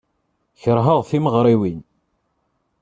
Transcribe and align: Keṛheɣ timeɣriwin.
Keṛheɣ 0.61 0.99
timeɣriwin. 1.09 1.79